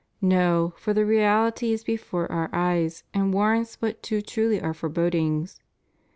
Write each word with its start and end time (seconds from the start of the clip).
No; 0.23 0.73
for 0.79 0.95
the 0.95 1.05
reality 1.05 1.73
is 1.73 1.83
before 1.83 2.31
our 2.31 2.49
eyes 2.51 3.03
and 3.13 3.31
warrants 3.31 3.75
but 3.75 4.01
too 4.01 4.23
truly 4.23 4.59
Our 4.59 4.73
forebodings. 4.73 5.59